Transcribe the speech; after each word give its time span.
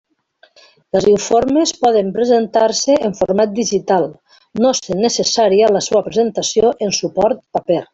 Els 0.99 1.05
informes 1.11 1.73
poden 1.83 2.09
presentar-se 2.15 2.97
en 3.09 3.15
format 3.21 3.55
digital, 3.61 4.09
no 4.65 4.75
sent 4.83 5.07
necessària 5.07 5.73
la 5.79 5.87
seua 5.91 6.07
presentació 6.11 6.77
en 6.89 7.01
suport 7.05 7.47
paper. 7.61 7.83